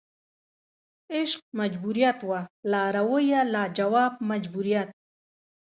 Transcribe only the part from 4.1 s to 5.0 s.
مجبوریت